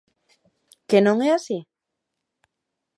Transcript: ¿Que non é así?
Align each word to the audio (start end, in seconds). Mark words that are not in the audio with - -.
¿Que 0.89 0.99
non 1.05 1.17
é 1.27 1.29
así? 1.33 1.59